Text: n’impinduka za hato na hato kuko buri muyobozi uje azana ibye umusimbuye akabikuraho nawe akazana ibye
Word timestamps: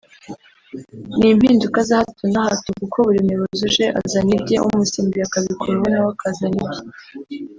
n’impinduka 1.17 1.77
za 1.87 1.95
hato 1.99 2.23
na 2.33 2.41
hato 2.47 2.69
kuko 2.79 2.95
buri 3.05 3.19
muyobozi 3.25 3.61
uje 3.69 3.85
azana 3.99 4.31
ibye 4.37 4.57
umusimbuye 4.67 5.23
akabikuraho 5.27 5.83
nawe 5.91 6.09
akazana 6.15 6.57
ibye 6.63 6.79